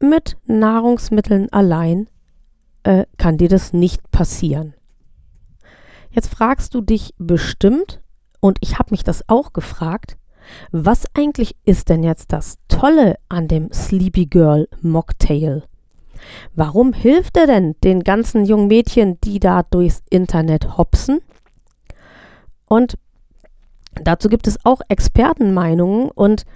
Mit 0.00 0.36
Nahrungsmitteln 0.46 1.48
allein 1.52 2.08
äh, 2.88 3.04
kann 3.18 3.36
dir 3.36 3.50
das 3.50 3.74
nicht 3.74 4.10
passieren. 4.10 4.72
Jetzt 6.10 6.28
fragst 6.28 6.74
du 6.74 6.80
dich 6.80 7.14
bestimmt, 7.18 8.00
und 8.40 8.56
ich 8.62 8.78
habe 8.78 8.92
mich 8.92 9.04
das 9.04 9.28
auch 9.28 9.52
gefragt, 9.52 10.16
was 10.72 11.04
eigentlich 11.14 11.54
ist 11.66 11.90
denn 11.90 12.02
jetzt 12.02 12.32
das 12.32 12.56
Tolle 12.68 13.16
an 13.28 13.46
dem 13.46 13.70
Sleepy 13.72 14.24
Girl 14.24 14.68
Mocktail? 14.80 15.64
Warum 16.54 16.94
hilft 16.94 17.36
er 17.36 17.46
denn 17.46 17.76
den 17.84 18.02
ganzen 18.02 18.46
jungen 18.46 18.68
Mädchen, 18.68 19.20
die 19.20 19.38
da 19.38 19.64
durchs 19.64 20.02
Internet 20.08 20.78
hopsen? 20.78 21.20
Und 22.64 22.96
dazu 24.02 24.30
gibt 24.30 24.46
es 24.46 24.64
auch 24.64 24.80
Expertenmeinungen 24.88 26.10
und 26.10 26.46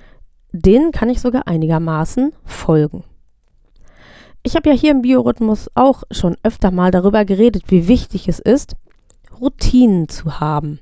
denen 0.52 0.92
kann 0.92 1.10
ich 1.10 1.20
sogar 1.20 1.46
einigermaßen 1.46 2.32
folgen. 2.44 3.04
Ich 4.44 4.56
habe 4.56 4.70
ja 4.70 4.74
hier 4.74 4.90
im 4.90 5.02
Biorhythmus 5.02 5.70
auch 5.74 6.02
schon 6.10 6.36
öfter 6.42 6.72
mal 6.72 6.90
darüber 6.90 7.24
geredet, 7.24 7.64
wie 7.68 7.86
wichtig 7.86 8.28
es 8.28 8.40
ist, 8.40 8.74
Routinen 9.40 10.08
zu 10.08 10.40
haben. 10.40 10.80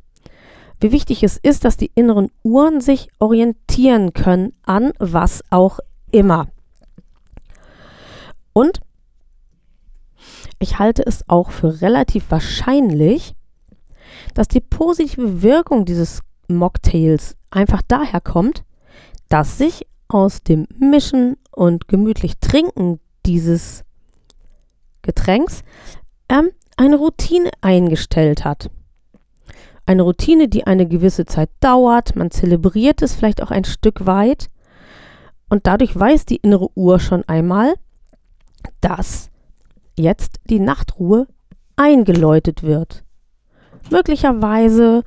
Wie 0.81 0.93
wichtig 0.93 1.23
es 1.23 1.37
ist, 1.37 1.67
dass 1.67 1.76
die 1.76 1.90
inneren 1.95 2.31
Uhren 2.43 2.81
sich 2.81 3.09
orientieren 3.19 4.14
können 4.14 4.55
an 4.64 4.93
was 4.99 5.42
auch 5.51 5.79
immer. 6.11 6.49
Und 8.55 8.81
ich 10.59 10.79
halte 10.79 11.05
es 11.07 11.29
auch 11.29 11.51
für 11.51 11.83
relativ 11.83 12.31
wahrscheinlich, 12.31 13.35
dass 14.35 14.49
die 14.49 14.61
positive 14.61 15.42
Wirkung 15.42 15.85
dieses 15.85 16.23
Mocktails 16.49 17.37
einfach 17.51 17.83
daher 17.87 18.23
kommt, 18.23 18.64
dass 19.29 19.59
sich 19.59 19.87
aus 20.09 20.42
dem 20.42 20.66
Mischen 20.79 21.37
und 21.53 21.88
gemütlich 21.88 22.38
Trinken 22.40 23.01
dieses 23.31 23.85
Getränks 25.03 25.62
ähm, 26.29 26.51
eine 26.77 26.97
Routine 26.97 27.51
eingestellt 27.61 28.45
hat. 28.45 28.71
Eine 29.87 30.03
Routine, 30.03 30.49
die 30.49 30.66
eine 30.66 30.87
gewisse 30.87 31.27
Zeit 31.27 31.49
dauert, 31.61 32.16
man 32.16 32.33
zelebriert 32.33 33.03
es 33.03 33.14
vielleicht 33.14 33.40
auch 33.40 33.53
ein 33.53 33.64
Stück 33.64 34.05
weit 34.05 34.51
und 35.49 35.69
dadurch 35.69 35.97
weiß 35.99 36.27
die 36.27 36.37
innere 36.37 36.69
Uhr 36.75 36.99
schon 36.99 37.23
einmal, 37.29 37.75
dass 38.81 39.31
jetzt 39.97 40.40
die 40.45 40.61
Nachtruhe 40.61 41.29
eingeläutet 41.77 42.64
wird. 42.64 43.05
Möglicherweise 43.90 45.05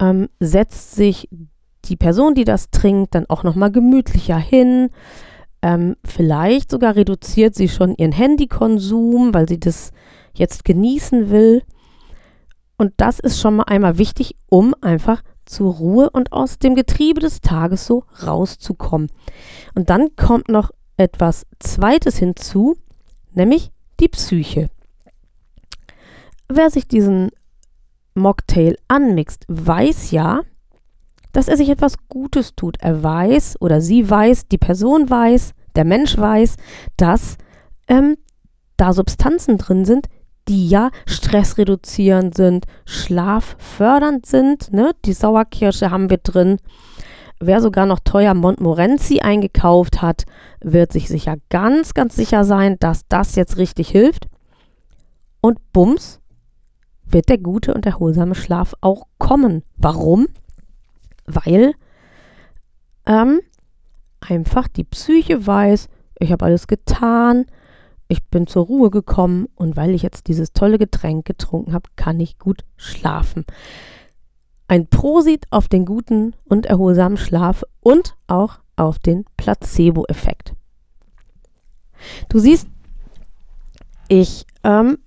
ähm, 0.00 0.28
setzt 0.40 0.96
sich 0.96 1.28
die 1.84 1.96
Person, 1.96 2.34
die 2.34 2.44
das 2.44 2.70
trinkt, 2.70 3.14
dann 3.14 3.26
auch 3.28 3.44
nochmal 3.44 3.70
gemütlicher 3.70 4.38
hin. 4.38 4.90
Ähm, 5.62 5.96
vielleicht 6.04 6.70
sogar 6.70 6.96
reduziert 6.96 7.54
sie 7.54 7.68
schon 7.68 7.94
ihren 7.96 8.12
Handykonsum, 8.12 9.34
weil 9.34 9.48
sie 9.48 9.60
das 9.60 9.92
jetzt 10.34 10.64
genießen 10.64 11.30
will. 11.30 11.62
Und 12.76 12.94
das 12.96 13.20
ist 13.20 13.40
schon 13.40 13.56
mal 13.56 13.64
einmal 13.64 13.98
wichtig, 13.98 14.36
um 14.48 14.74
einfach 14.80 15.22
zur 15.44 15.74
Ruhe 15.74 16.10
und 16.10 16.32
aus 16.32 16.58
dem 16.58 16.74
Getriebe 16.74 17.20
des 17.20 17.40
Tages 17.40 17.84
so 17.84 18.04
rauszukommen. 18.26 19.10
Und 19.74 19.90
dann 19.90 20.16
kommt 20.16 20.48
noch 20.48 20.70
etwas 20.96 21.46
Zweites 21.58 22.16
hinzu, 22.16 22.76
nämlich 23.32 23.70
die 23.98 24.08
Psyche. 24.08 24.70
Wer 26.48 26.70
sich 26.70 26.88
diesen 26.88 27.30
Mocktail 28.14 28.76
anmixt, 28.88 29.44
weiß 29.48 30.10
ja, 30.10 30.40
dass 31.32 31.48
er 31.48 31.56
sich 31.56 31.68
etwas 31.68 31.94
Gutes 32.08 32.54
tut. 32.54 32.76
Er 32.80 33.02
weiß 33.02 33.60
oder 33.60 33.80
sie 33.80 34.08
weiß, 34.08 34.48
die 34.48 34.58
Person 34.58 35.08
weiß, 35.08 35.52
der 35.76 35.84
Mensch 35.84 36.16
weiß, 36.16 36.56
dass 36.96 37.36
ähm, 37.88 38.16
da 38.76 38.92
Substanzen 38.92 39.58
drin 39.58 39.84
sind, 39.84 40.06
die 40.48 40.68
ja 40.68 40.90
stressreduzierend 41.06 42.34
sind, 42.36 42.66
schlaffördernd 42.86 44.26
sind. 44.26 44.72
Ne? 44.72 44.92
Die 45.04 45.12
Sauerkirsche 45.12 45.90
haben 45.90 46.10
wir 46.10 46.18
drin. 46.18 46.58
Wer 47.38 47.60
sogar 47.60 47.86
noch 47.86 48.00
teuer 48.00 48.34
Montmorency 48.34 49.20
eingekauft 49.20 50.02
hat, 50.02 50.24
wird 50.60 50.92
sich 50.92 51.08
sicher 51.08 51.36
ganz, 51.48 51.94
ganz 51.94 52.16
sicher 52.16 52.44
sein, 52.44 52.76
dass 52.80 53.06
das 53.08 53.34
jetzt 53.34 53.56
richtig 53.56 53.88
hilft. 53.88 54.26
Und 55.40 55.58
bums, 55.72 56.20
wird 57.06 57.28
der 57.28 57.38
gute 57.38 57.74
und 57.74 57.86
erholsame 57.86 58.34
Schlaf 58.34 58.74
auch 58.80 59.06
kommen. 59.18 59.62
Warum? 59.76 60.28
Weil 61.34 61.74
ähm, 63.06 63.40
einfach 64.20 64.68
die 64.68 64.84
Psyche 64.84 65.46
weiß, 65.46 65.88
ich 66.18 66.32
habe 66.32 66.44
alles 66.44 66.66
getan, 66.66 67.46
ich 68.08 68.24
bin 68.24 68.46
zur 68.46 68.66
Ruhe 68.66 68.90
gekommen 68.90 69.46
und 69.54 69.76
weil 69.76 69.94
ich 69.94 70.02
jetzt 70.02 70.26
dieses 70.26 70.52
tolle 70.52 70.78
Getränk 70.78 71.24
getrunken 71.24 71.72
habe, 71.72 71.88
kann 71.96 72.18
ich 72.20 72.38
gut 72.38 72.64
schlafen. 72.76 73.44
Ein 74.68 74.88
Prosit 74.88 75.46
auf 75.50 75.68
den 75.68 75.84
guten 75.84 76.34
und 76.44 76.66
erholsamen 76.66 77.16
Schlaf 77.16 77.64
und 77.80 78.16
auch 78.26 78.58
auf 78.76 78.98
den 78.98 79.24
Placebo-Effekt. 79.36 80.54
Du 82.28 82.38
siehst, 82.38 82.68
ich 84.08 84.46
ähm, 84.64 84.98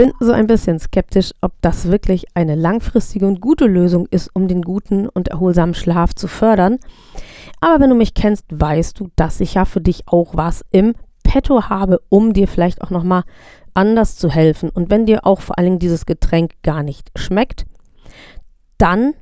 bin 0.00 0.14
so 0.18 0.32
ein 0.32 0.46
bisschen 0.46 0.78
skeptisch, 0.78 1.32
ob 1.42 1.52
das 1.60 1.90
wirklich 1.90 2.24
eine 2.32 2.54
langfristige 2.54 3.26
und 3.26 3.42
gute 3.42 3.66
Lösung 3.66 4.08
ist, 4.10 4.30
um 4.32 4.48
den 4.48 4.62
guten 4.62 5.06
und 5.06 5.28
erholsamen 5.28 5.74
Schlaf 5.74 6.14
zu 6.14 6.26
fördern. 6.26 6.78
Aber 7.60 7.80
wenn 7.82 7.90
du 7.90 7.96
mich 7.96 8.14
kennst, 8.14 8.46
weißt 8.48 8.98
du, 8.98 9.10
dass 9.16 9.42
ich 9.42 9.52
ja 9.52 9.66
für 9.66 9.82
dich 9.82 10.04
auch 10.08 10.34
was 10.34 10.64
im 10.70 10.94
Petto 11.22 11.64
habe, 11.64 12.00
um 12.08 12.32
dir 12.32 12.48
vielleicht 12.48 12.80
auch 12.80 12.88
nochmal 12.88 13.24
anders 13.74 14.16
zu 14.16 14.30
helfen. 14.30 14.70
Und 14.70 14.88
wenn 14.88 15.04
dir 15.04 15.26
auch 15.26 15.42
vor 15.42 15.58
allen 15.58 15.66
Dingen 15.66 15.78
dieses 15.80 16.06
Getränk 16.06 16.52
gar 16.62 16.82
nicht 16.82 17.10
schmeckt, 17.14 17.66
dann 18.78 19.12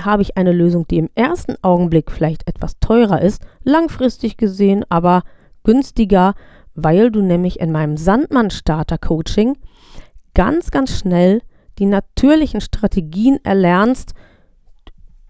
habe 0.00 0.22
ich 0.22 0.36
eine 0.36 0.50
Lösung, 0.50 0.88
die 0.88 0.98
im 0.98 1.10
ersten 1.14 1.54
Augenblick 1.62 2.10
vielleicht 2.10 2.48
etwas 2.48 2.80
teurer 2.80 3.22
ist, 3.22 3.46
langfristig 3.62 4.36
gesehen 4.36 4.84
aber 4.88 5.22
günstiger, 5.62 6.34
weil 6.74 7.12
du 7.12 7.22
nämlich 7.22 7.60
in 7.60 7.70
meinem 7.70 7.96
Sandmann 7.96 8.50
Starter 8.50 8.98
Coaching 8.98 9.56
ganz, 10.34 10.70
ganz 10.70 10.98
schnell 10.98 11.42
die 11.78 11.86
natürlichen 11.86 12.60
Strategien 12.60 13.38
erlernst, 13.44 14.14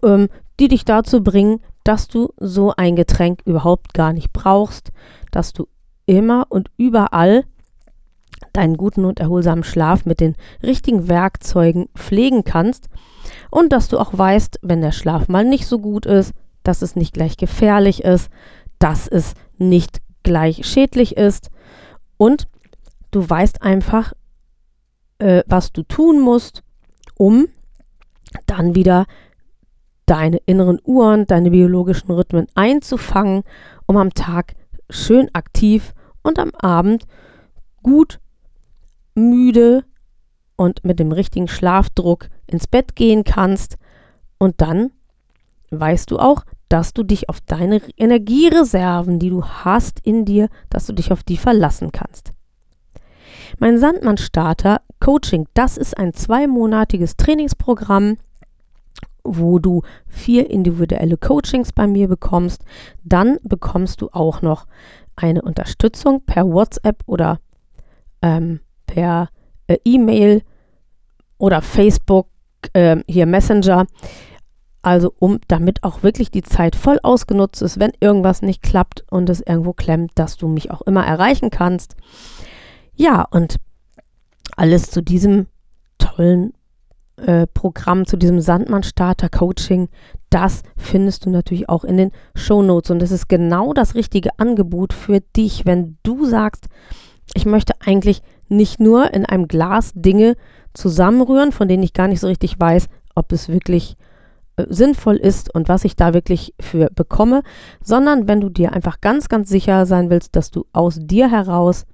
ähm, 0.03 0.29
die 0.59 0.67
dich 0.67 0.85
dazu 0.85 1.23
bringen, 1.23 1.61
dass 1.83 2.07
du 2.07 2.33
so 2.37 2.73
ein 2.75 2.95
Getränk 2.95 3.41
überhaupt 3.45 3.93
gar 3.93 4.13
nicht 4.13 4.33
brauchst, 4.33 4.91
dass 5.31 5.53
du 5.53 5.67
immer 6.05 6.47
und 6.49 6.69
überall 6.77 7.43
deinen 8.53 8.77
guten 8.77 9.05
und 9.05 9.19
erholsamen 9.19 9.63
Schlaf 9.63 10.05
mit 10.05 10.19
den 10.19 10.35
richtigen 10.63 11.07
Werkzeugen 11.07 11.87
pflegen 11.95 12.43
kannst 12.43 12.89
und 13.51 13.71
dass 13.71 13.87
du 13.87 13.99
auch 13.99 14.17
weißt, 14.17 14.59
wenn 14.61 14.81
der 14.81 14.91
Schlaf 14.91 15.27
mal 15.27 15.45
nicht 15.45 15.67
so 15.67 15.79
gut 15.79 16.05
ist, 16.05 16.33
dass 16.63 16.81
es 16.81 16.95
nicht 16.95 17.13
gleich 17.13 17.37
gefährlich 17.37 18.03
ist, 18.03 18.29
dass 18.79 19.07
es 19.07 19.33
nicht 19.57 19.99
gleich 20.23 20.65
schädlich 20.65 21.17
ist. 21.17 21.49
Und 22.17 22.47
du 23.11 23.27
weißt 23.27 23.61
einfach, 23.61 24.13
äh, 25.19 25.43
was 25.47 25.71
du 25.71 25.83
tun 25.83 26.19
musst, 26.19 26.63
um 27.17 27.47
dann 28.45 28.75
wieder 28.75 29.05
deine 30.05 30.37
inneren 30.45 30.79
Uhren, 30.83 31.27
deine 31.27 31.51
biologischen 31.51 32.11
Rhythmen 32.11 32.47
einzufangen, 32.55 33.43
um 33.85 33.97
am 33.97 34.13
Tag 34.13 34.55
schön 34.89 35.29
aktiv 35.33 35.93
und 36.23 36.39
am 36.39 36.51
Abend 36.55 37.05
gut 37.83 38.19
müde 39.13 39.83
und 40.55 40.83
mit 40.83 40.99
dem 40.99 41.11
richtigen 41.11 41.47
Schlafdruck 41.47 42.29
ins 42.47 42.67
Bett 42.67 42.95
gehen 42.95 43.23
kannst. 43.23 43.77
Und 44.39 44.61
dann 44.61 44.91
weißt 45.69 46.11
du 46.11 46.17
auch, 46.17 46.43
dass 46.69 46.93
du 46.93 47.03
dich 47.03 47.29
auf 47.29 47.39
deine 47.41 47.81
Energiereserven, 47.97 49.19
die 49.19 49.29
du 49.29 49.45
hast 49.45 49.99
in 50.05 50.25
dir, 50.25 50.49
dass 50.69 50.85
du 50.85 50.93
dich 50.93 51.11
auf 51.11 51.23
die 51.23 51.37
verlassen 51.37 51.91
kannst. 51.91 52.31
Mein 53.57 53.77
Sandmann 53.77 54.17
Starter 54.17 54.81
Coaching, 54.99 55.47
das 55.53 55.77
ist 55.77 55.97
ein 55.97 56.13
zweimonatiges 56.13 57.17
Trainingsprogramm, 57.17 58.17
wo 59.23 59.59
du 59.59 59.81
vier 60.07 60.49
individuelle 60.49 61.17
Coachings 61.17 61.73
bei 61.73 61.87
mir 61.87 62.07
bekommst. 62.07 62.63
Dann 63.03 63.37
bekommst 63.43 64.01
du 64.01 64.09
auch 64.11 64.41
noch 64.41 64.67
eine 65.15 65.41
Unterstützung 65.41 66.21
per 66.21 66.47
WhatsApp 66.47 67.03
oder 67.05 67.39
ähm, 68.21 68.59
per 68.85 69.29
äh, 69.67 69.77
E-Mail 69.83 70.43
oder 71.37 71.61
Facebook, 71.61 72.27
äh, 72.73 72.97
hier 73.07 73.25
Messenger. 73.25 73.87
Also 74.81 75.13
um 75.19 75.39
damit 75.47 75.83
auch 75.83 76.03
wirklich 76.03 76.31
die 76.31 76.43
Zeit 76.43 76.75
voll 76.75 76.99
ausgenutzt 77.03 77.61
ist, 77.61 77.79
wenn 77.79 77.91
irgendwas 77.99 78.41
nicht 78.41 78.61
klappt 78.61 79.03
und 79.09 79.29
es 79.29 79.41
irgendwo 79.41 79.73
klemmt, 79.73 80.11
dass 80.15 80.37
du 80.37 80.47
mich 80.47 80.71
auch 80.71 80.81
immer 80.81 81.05
erreichen 81.05 81.49
kannst. 81.49 81.95
Ja, 82.99 83.25
und 83.31 83.61
alles 84.57 84.91
zu 84.91 85.01
diesem 85.01 85.47
tollen 85.99 86.51
äh, 87.15 87.47
Programm, 87.47 88.05
zu 88.05 88.17
diesem 88.17 88.41
Sandmann-Starter-Coaching, 88.41 89.87
das 90.29 90.63
findest 90.75 91.25
du 91.25 91.29
natürlich 91.29 91.69
auch 91.69 91.85
in 91.85 91.95
den 91.95 92.11
Show 92.35 92.61
Notes. 92.61 92.91
Und 92.91 92.99
das 92.99 93.11
ist 93.11 93.29
genau 93.29 93.71
das 93.71 93.95
richtige 93.95 94.37
Angebot 94.37 94.91
für 94.91 95.21
dich, 95.21 95.65
wenn 95.65 95.97
du 96.03 96.25
sagst, 96.25 96.65
ich 97.35 97.45
möchte 97.45 97.71
eigentlich 97.79 98.21
nicht 98.49 98.81
nur 98.81 99.13
in 99.13 99.25
einem 99.25 99.47
Glas 99.47 99.93
Dinge 99.95 100.35
zusammenrühren, 100.73 101.53
von 101.53 101.69
denen 101.69 101.83
ich 101.83 101.93
gar 101.93 102.09
nicht 102.09 102.19
so 102.19 102.27
richtig 102.27 102.59
weiß, 102.59 102.89
ob 103.15 103.31
es 103.31 103.47
wirklich 103.47 103.95
äh, 104.57 104.65
sinnvoll 104.67 105.15
ist 105.15 105.55
und 105.55 105.69
was 105.69 105.85
ich 105.85 105.95
da 105.95 106.13
wirklich 106.13 106.53
für 106.59 106.89
bekomme, 106.93 107.43
sondern 107.81 108.27
wenn 108.27 108.41
du 108.41 108.49
dir 108.49 108.73
einfach 108.73 108.99
ganz, 108.99 109.29
ganz 109.29 109.47
sicher 109.47 109.85
sein 109.85 110.09
willst, 110.09 110.35
dass 110.35 110.51
du 110.51 110.65
aus 110.73 110.97
dir 110.99 111.31
heraus 111.31 111.85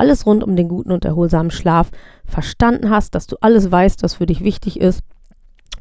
alles 0.00 0.26
rund 0.26 0.42
um 0.42 0.56
den 0.56 0.68
guten 0.68 0.90
und 0.90 1.04
erholsamen 1.04 1.50
Schlaf 1.50 1.90
verstanden 2.24 2.90
hast, 2.90 3.14
dass 3.14 3.26
du 3.26 3.36
alles 3.40 3.70
weißt, 3.70 4.02
was 4.02 4.14
für 4.14 4.26
dich 4.26 4.42
wichtig 4.42 4.80
ist 4.80 5.02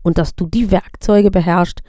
und 0.03 0.17
dass 0.17 0.35
du 0.35 0.45
die 0.45 0.71
Werkzeuge 0.71 1.31
beherrschst, 1.31 1.81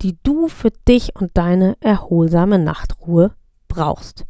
die 0.00 0.16
du 0.22 0.48
für 0.48 0.70
dich 0.88 1.16
und 1.16 1.32
deine 1.34 1.76
erholsame 1.80 2.58
Nachtruhe 2.58 3.32
brauchst. 3.68 4.24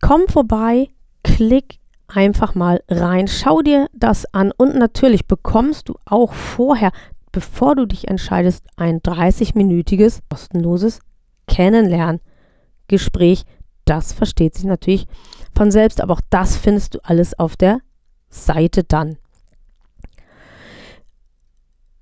Komm 0.00 0.28
vorbei, 0.28 0.90
klick 1.22 1.78
einfach 2.06 2.54
mal 2.54 2.82
rein, 2.88 3.26
schau 3.28 3.62
dir 3.62 3.88
das 3.94 4.26
an 4.32 4.52
und 4.56 4.76
natürlich 4.76 5.26
bekommst 5.26 5.88
du 5.88 5.94
auch 6.04 6.32
vorher, 6.32 6.92
bevor 7.32 7.74
du 7.74 7.86
dich 7.86 8.08
entscheidest, 8.08 8.64
ein 8.76 9.00
30-minütiges 9.00 10.20
kostenloses 10.30 11.00
Kennenlerngespräch. 11.48 13.44
Das 13.84 14.12
versteht 14.12 14.54
sich 14.54 14.64
natürlich 14.64 15.06
von 15.54 15.70
selbst, 15.70 16.00
aber 16.00 16.14
auch 16.14 16.20
das 16.30 16.56
findest 16.56 16.94
du 16.94 17.04
alles 17.04 17.38
auf 17.38 17.56
der 17.56 17.80
Seite 18.28 18.84
dann. 18.84 19.16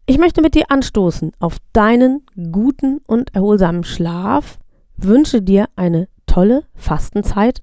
Ich 0.07 0.18
möchte 0.18 0.42
mit 0.42 0.55
dir 0.55 0.71
anstoßen 0.71 1.33
auf 1.38 1.57
deinen 1.73 2.27
guten 2.51 2.99
und 3.07 3.35
erholsamen 3.35 3.85
Schlaf, 3.85 4.59
wünsche 4.97 5.42
dir 5.42 5.68
eine 5.77 6.09
tolle 6.27 6.64
Fastenzeit 6.75 7.62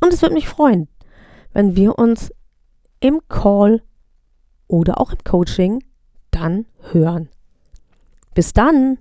und 0.00 0.12
es 0.12 0.22
würde 0.22 0.34
mich 0.34 0.48
freuen, 0.48 0.88
wenn 1.52 1.76
wir 1.76 1.98
uns 1.98 2.32
im 3.00 3.20
Call 3.28 3.82
oder 4.68 5.00
auch 5.00 5.12
im 5.12 5.24
Coaching 5.24 5.82
dann 6.30 6.66
hören. 6.92 7.28
Bis 8.34 8.52
dann! 8.52 8.98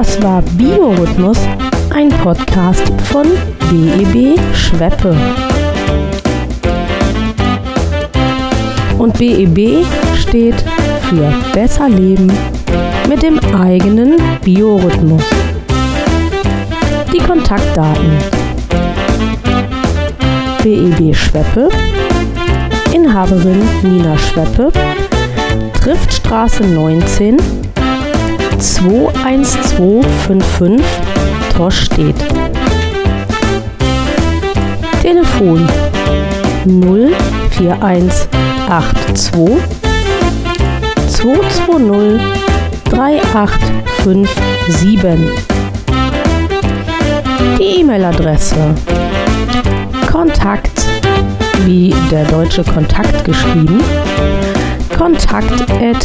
Das 0.00 0.22
war 0.22 0.42
Biorhythmus, 0.56 1.38
ein 1.92 2.08
Podcast 2.08 2.84
von 3.10 3.26
BEB 3.68 4.38
Schweppe. 4.54 5.12
Und 8.96 9.18
BEB 9.18 9.84
steht 10.16 10.54
für 11.00 11.34
Besser 11.52 11.88
Leben 11.88 12.32
mit 13.08 13.24
dem 13.24 13.40
eigenen 13.52 14.22
Biorhythmus. 14.44 15.24
Die 17.12 17.18
Kontaktdaten. 17.18 18.18
BEB 20.62 21.12
Schweppe, 21.12 21.70
Inhaberin 22.94 23.62
Nina 23.82 24.16
Schweppe, 24.16 24.70
Triftstraße 25.82 26.62
19, 26.62 27.36
21255, 28.58 30.82
Torstedt. 31.56 32.16
Telefon 35.00 35.66
041 36.66 38.26
82 38.66 39.62
220 41.06 42.20
3857. 42.90 45.18
Die 47.58 47.80
E-Mail-Adresse 47.80 48.74
Kontakt 50.10 50.82
wie 51.64 51.94
der 52.10 52.24
deutsche 52.24 52.64
Kontakt 52.64 53.24
geschrieben 53.24 53.80
kontakt 54.98 55.70
at 55.80 56.04